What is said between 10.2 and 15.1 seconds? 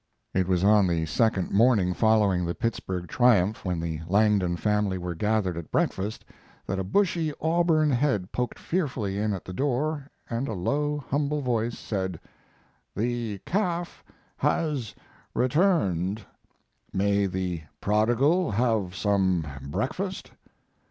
and a low, humble voice said: "The calf has